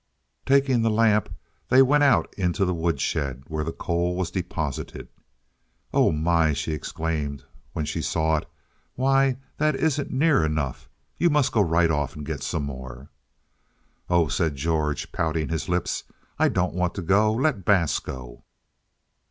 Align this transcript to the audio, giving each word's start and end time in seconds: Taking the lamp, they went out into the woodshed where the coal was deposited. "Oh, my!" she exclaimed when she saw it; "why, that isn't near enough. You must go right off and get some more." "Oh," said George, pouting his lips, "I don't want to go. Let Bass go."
Taking 0.47 0.81
the 0.81 0.89
lamp, 0.89 1.29
they 1.69 1.83
went 1.83 2.03
out 2.03 2.33
into 2.35 2.65
the 2.65 2.73
woodshed 2.73 3.43
where 3.45 3.63
the 3.63 3.71
coal 3.71 4.15
was 4.15 4.31
deposited. 4.31 5.07
"Oh, 5.93 6.11
my!" 6.11 6.53
she 6.53 6.71
exclaimed 6.73 7.43
when 7.73 7.85
she 7.85 8.01
saw 8.01 8.37
it; 8.37 8.47
"why, 8.95 9.37
that 9.57 9.75
isn't 9.75 10.09
near 10.09 10.43
enough. 10.43 10.89
You 11.19 11.29
must 11.29 11.51
go 11.51 11.61
right 11.61 11.91
off 11.91 12.15
and 12.15 12.25
get 12.25 12.41
some 12.41 12.63
more." 12.63 13.11
"Oh," 14.09 14.27
said 14.27 14.55
George, 14.55 15.11
pouting 15.11 15.49
his 15.49 15.69
lips, 15.69 16.03
"I 16.39 16.49
don't 16.49 16.73
want 16.73 16.95
to 16.95 17.03
go. 17.03 17.31
Let 17.33 17.63
Bass 17.63 17.99
go." 17.99 18.43